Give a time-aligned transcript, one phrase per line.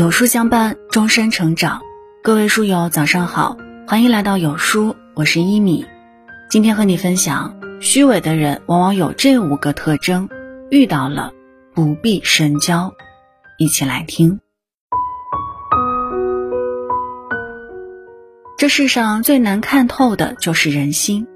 [0.00, 1.82] 有书相伴，终身成长。
[2.22, 5.84] 各位书友，早上好，欢迎来到有书，我是一米。
[6.48, 10.26] 今天和你分享，虚伪的人往往有这五个特征，
[10.70, 11.34] 遇到了
[11.74, 12.94] 不必深交。
[13.58, 14.40] 一起来听。
[18.56, 21.26] 这世上最难看透的就是人心。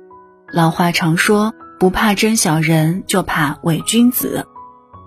[0.50, 4.46] 老话常说，不怕真小人，就怕伪君子。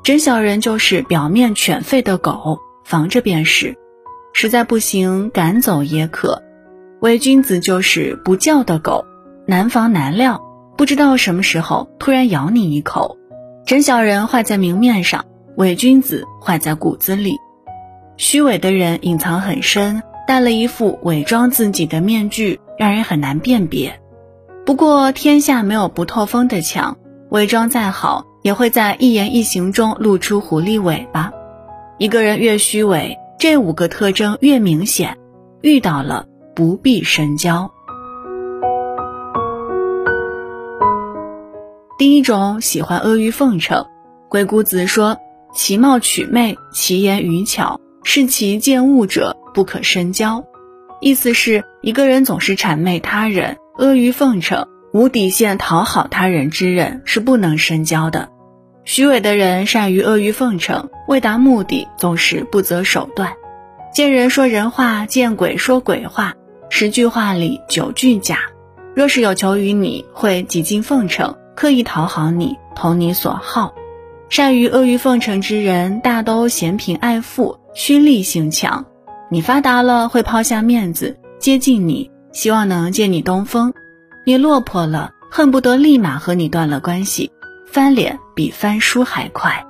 [0.04, 3.74] 真小人就是表面犬吠的狗，防着便是；
[4.32, 6.42] 实在不行，赶走也可。
[7.02, 9.04] 伪君子就是不叫的狗，
[9.46, 10.42] 难防难料，
[10.78, 13.18] 不知道什么时候突然咬你一口。
[13.66, 15.26] 真小人坏在明面上，
[15.58, 17.36] 伪君子坏在骨子里。
[18.16, 24.00] 虚伪的人隐藏很深，戴了一副伪装自己的面具，让人很难辨别。
[24.66, 26.98] 不过天下没有不透风的墙，
[27.32, 28.26] 伪装再好。
[28.44, 31.34] 也会在一言一行中露出狐狸尾巴。
[32.00, 35.18] 一个人越虚伪，这五个特征越明显，
[35.62, 37.72] 遇到了不必深交。
[41.98, 43.88] 第一种喜欢阿谀奉承，
[44.30, 45.18] 鬼谷子说
[45.56, 50.44] ：“其貌取媚，其言语巧，视其见物者不可深交。”
[51.02, 58.30] 意思是一个人总是谄媚他人、阿谀奉承、无底线讨好他人之人是不能深交的。
[58.88, 63.34] 虚伪的人善于阿谀奉承，为达目的总是不择手段。
[63.94, 66.36] 见人说人话，见鬼说鬼话，
[66.70, 68.40] 十句话里九句假。
[68.96, 73.76] 若是有求于你，会几经奉承，刻意讨好你，投你所好。
[74.30, 78.86] 善于阿谀奉承之人，大都嫌贫爱富，趋利性强。
[79.30, 83.74] 你发达了，会抛下面子接近你，希望能借你东风；
[84.26, 87.34] 你落魄了，恨不得立马和你断了关系。
[87.78, 89.64] 翻脸比翻书还快，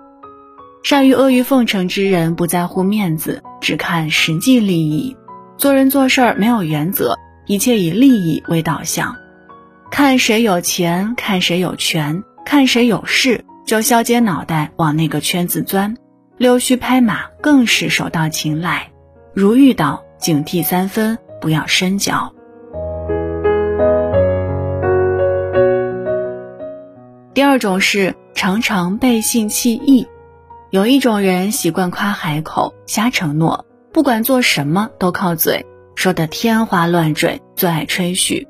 [0.81, 5.17] 善于阿谀奉承之人不在乎面子，只看实际利益。
[5.57, 9.17] 做人做事儿没有原则，一切以利益为导向。
[9.91, 15.97] 看谁有钱，看谁有权，看谁有势，就削尖脑袋往那个圈子钻。
[16.37, 18.89] 溜须拍马更是手到擒来。
[19.33, 22.33] 如遇到，警惕三分，不要深交。
[27.37, 30.07] 第二种是常常背信弃义，
[30.71, 38.47] 有一种人习惯夸海口、瞎承诺，不管做什么都靠嘴，说的天花乱坠，最爱吹嘘。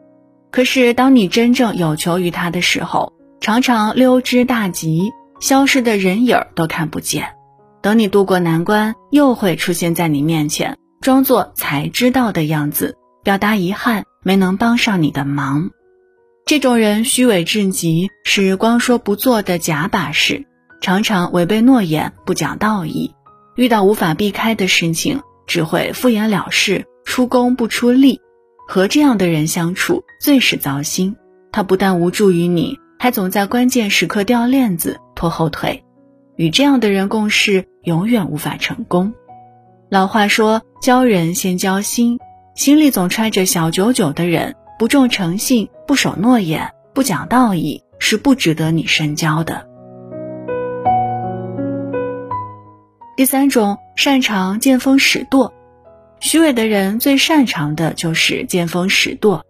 [0.52, 3.12] 可是当你真正有求于他的时候，
[3.42, 5.12] 常常溜之大吉，
[5.42, 7.36] 消失的人影儿都看不见。
[7.82, 15.72] 等你渡过难关，又会出现在你面前，装作才知道的样子，表达遗憾没能帮上你的忙。
[16.48, 20.46] 这种人虚伪至极，是光说不做的假把式，
[20.80, 23.14] 常常违背诺言，不讲道义。
[23.58, 28.22] 遇到无法避开的事情，只会敷衍了事，出工不出力。
[28.66, 31.18] 和这样的人相处最是糟心。
[31.52, 35.84] 他不但无助于你，还总在关键时刻掉链子、拖后腿。
[36.38, 39.14] 与这样的人共事，永远无法成功。
[39.90, 42.20] 老话说：“交人先交心。”
[42.56, 44.56] 心里总揣着小九九的人。
[44.78, 49.68] 不重诚信、不守诺言、不讲道义，是不值得你深交的。
[53.16, 55.52] 第三种，擅长见风使舵，
[56.20, 59.44] 虚伪的人最擅长的就是见风使舵。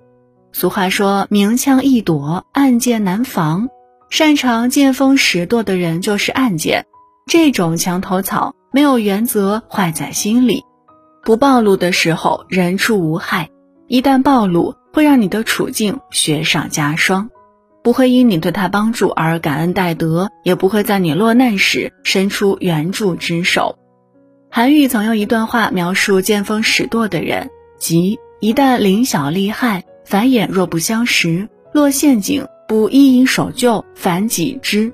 [0.54, 3.68] 俗话说：“明枪易躲，暗箭难防。”
[4.10, 6.86] 擅长见风使舵的人就是暗箭。
[7.26, 10.64] 这种墙头草没有原则，坏在心里。
[11.24, 13.50] 不暴露的时候，人畜无害；
[13.88, 17.30] 一旦暴露，会让你的处境雪上加霜，
[17.84, 23.78] 不会因你对他帮助而感恩戴德，也不会在你落难时伸出援助之手。
[24.50, 34.92] 韩愈曾用一段话描述见风使舵的人，即一旦临小利害，反眼若不相识，落陷阱不一一守旧，反己之。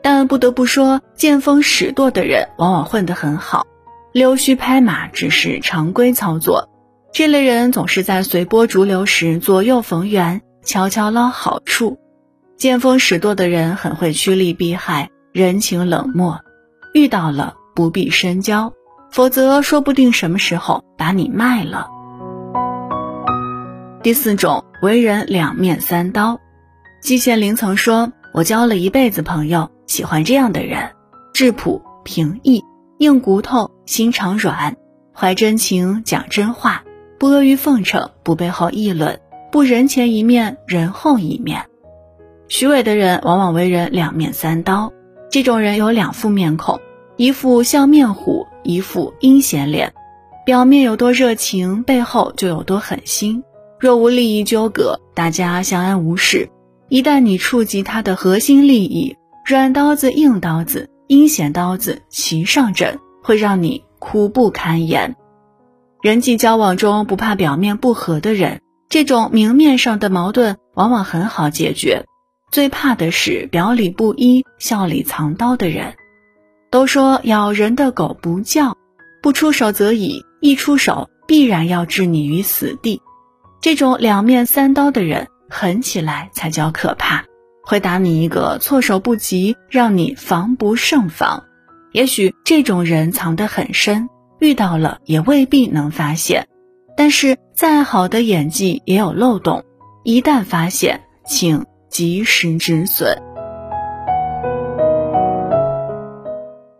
[0.00, 3.66] 但不得不说，见风使舵的人往往混得很好，
[4.12, 6.68] 溜须拍马只是常规操作。
[7.14, 11.96] 这类人总是在随波逐流时左右逢源，悄悄捞好处。
[12.56, 16.40] 见风使舵的人很会趋利避害，人情冷漠，
[16.92, 18.72] 遇到了不必深交，
[19.12, 21.86] 否则说不定什么时候把你卖了。
[24.02, 26.40] 第四种，为人两面三刀。
[27.00, 30.90] 季羡林曾说：“我交了一辈子朋友，喜欢这样的人，
[31.32, 32.64] 质朴平易，
[32.98, 34.74] 硬骨头，心肠软，
[35.14, 36.82] 怀真情，讲真话。”
[37.18, 39.20] 不阿谀奉承，不背后议论，
[39.50, 41.64] 不人前一面，人后一面。
[42.48, 44.92] 虚伪的人往往为人两面三刀，
[45.30, 46.80] 这种人有两副面孔，
[47.16, 49.92] 一副笑面虎，一副阴险脸。
[50.44, 53.42] 表面有多热情，背后就有多狠心。
[53.80, 56.48] 若无利益纠葛，大家相安无事；
[56.88, 59.16] 一旦你触及他的核心利益，
[59.46, 65.16] 软刀子、硬刀子、阴险刀子齐上阵，会让你苦不堪言。
[66.04, 68.60] 人际交往中不怕表面不和的人，
[68.90, 72.04] 这种明面上的矛盾往往很好解决。
[72.50, 75.94] 最怕的是表里不一、笑里藏刀的人。
[76.70, 78.76] 都说咬人的狗不叫，
[79.22, 83.00] 不出手则已，一出手必然要置你于死地。
[83.62, 87.24] 这种两面三刀的人，狠起来才叫可怕，
[87.64, 91.44] 会打你一个措手不及，让你防不胜防。
[91.92, 94.10] 也许这种人藏得很深，
[94.44, 96.46] 遇到了也未必能发现。
[96.96, 99.64] 但是再好的演技也有漏洞，
[100.04, 103.20] 一旦发现，请及时止损。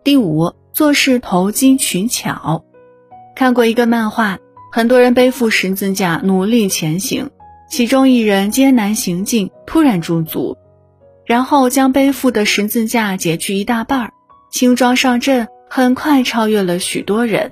[0.03, 2.63] 第五，做事投机取巧。
[3.35, 4.37] 看过一个漫画，
[4.71, 7.31] 很多人背负十字架努力前行，
[7.69, 10.55] 其中一人艰难行进，突然驻足，
[11.25, 14.13] 然后将背负的十字架截去一大半儿，
[14.51, 17.51] 轻装上阵，很快超越了许多人。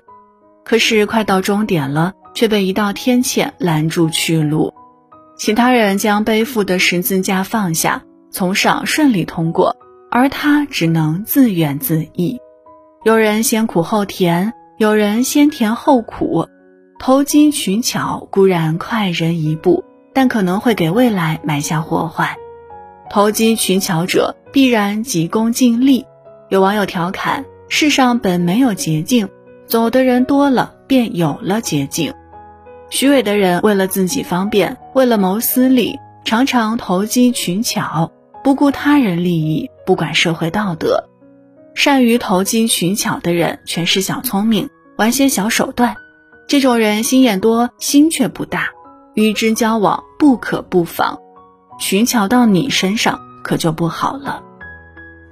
[0.63, 4.73] 可是快到终点了，却被一道天堑拦住去路。
[5.37, 9.75] 其他人将背负的十字架放下，从上顺利通过，
[10.09, 12.39] 而他只能自怨自艾。
[13.03, 16.47] 有人先苦后甜，有人先甜后苦，
[16.99, 19.83] 投机取巧固然快人一步，
[20.13, 22.29] 但可能会给未来埋下祸患。
[23.09, 26.05] 投机取巧者必然急功近利。
[26.47, 27.43] 有网友调侃
[27.75, 29.29] ：“世上本没有捷径，
[29.65, 32.13] 走的人多了，便有了捷径。”
[32.91, 38.11] 虚伪的人为了自己方便，为了谋私利，常常投机取巧，
[38.43, 41.09] 不顾他人利益，不管社会道德。
[41.73, 45.95] 善于投机取巧的人全是小聪明，玩些小手段。
[46.47, 48.69] 这种人心眼多，心却不大，
[49.15, 51.17] 与之交往不可不防。
[51.79, 54.43] 取巧到你身上，可就不好了。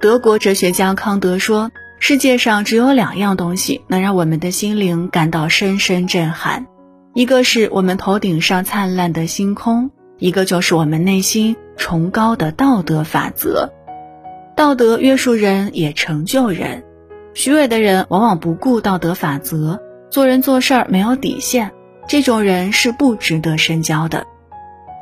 [0.00, 1.70] 德国哲学家康德说
[2.04, 6.66] ：“世界上只有两样东西能让我们的心灵感到深深震撼，
[7.14, 13.72] 一个是我们头顶上灿烂的星空，一个就是我们内心崇高的道德法则。”
[14.56, 16.82] 道德约束人，也成就人。
[17.34, 21.70] 虚伪的人往往不顾道德法则，做人做事儿没有底线。
[22.08, 24.26] 这种人是不值得深交的。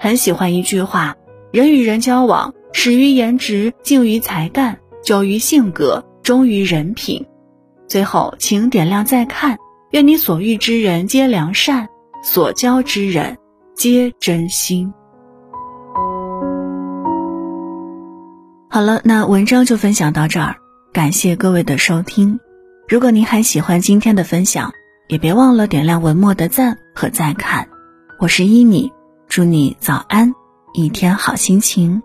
[0.00, 1.16] 很喜欢一句话：
[1.50, 7.26] 人与人交往，始于颜值，敬于才干，久于性格，忠于人品。
[7.88, 9.58] 最后，请点亮再看。
[9.90, 11.88] 愿你所遇之人皆良善，
[12.22, 13.36] 所交之人
[13.74, 14.92] 皆真心。
[18.68, 20.54] 好了，那文章就分享到这儿，
[20.92, 22.38] 感谢各位的收听。
[22.88, 24.72] 如果您还喜欢今天的分享，
[25.08, 27.68] 也别忘了点亮文末的赞和再看。
[28.20, 28.92] 我是依你，
[29.28, 30.32] 祝你早安，
[30.72, 32.00] 一天好心情。